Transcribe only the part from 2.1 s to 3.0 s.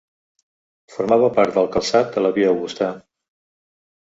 de la Via Augusta.